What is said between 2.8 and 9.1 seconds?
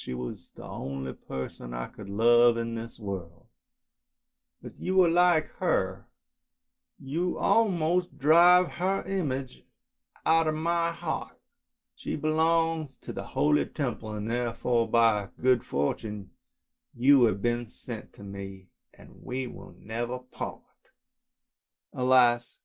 world, but you are like her, you almost drive her